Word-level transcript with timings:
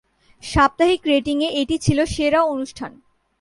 সাপ্তাহিক 0.43 1.01
রেটিং 1.07 1.37
এ 1.43 1.49
এটি 1.61 1.75
ছিল 1.77 1.99
সেরা 2.05 2.41
অনুষ্ঠান। 2.43 2.91